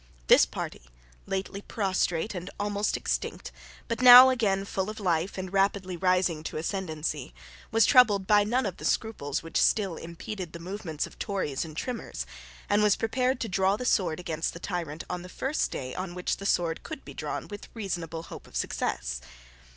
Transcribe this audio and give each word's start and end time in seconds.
This 0.25 0.47
party, 0.47 0.81
lately 1.27 1.61
prostrate 1.61 2.33
and 2.33 2.49
almost 2.59 2.97
extinct, 2.97 3.51
but 3.87 4.01
now 4.01 4.31
again 4.31 4.65
full 4.65 4.89
of 4.89 4.99
life 4.99 5.37
and 5.37 5.53
rapidly 5.53 5.95
rising 5.95 6.41
to 6.45 6.57
ascendency, 6.57 7.35
was 7.71 7.85
troubled 7.85 8.25
by 8.25 8.43
none 8.43 8.65
of 8.65 8.77
the 8.77 8.83
scruples 8.85 9.43
which 9.43 9.61
still 9.61 9.97
impeded 9.97 10.53
the 10.53 10.59
movements 10.59 11.05
of 11.05 11.19
Tories 11.19 11.63
and 11.63 11.77
Trimmers, 11.77 12.25
and 12.67 12.81
was 12.81 12.95
prepared 12.95 13.39
to 13.41 13.47
draw 13.47 13.77
the 13.77 13.85
sword 13.85 14.19
against 14.19 14.53
the 14.53 14.59
tyrant 14.59 15.03
on 15.07 15.21
the 15.21 15.29
first 15.29 15.69
day 15.69 15.93
on 15.93 16.15
which 16.15 16.37
the 16.37 16.47
sword 16.47 16.81
could 16.81 17.05
be 17.05 17.13
drawn 17.13 17.47
with 17.47 17.67
reasonable 17.75 18.23
hope 18.23 18.47
of 18.47 18.55
success. 18.55 19.21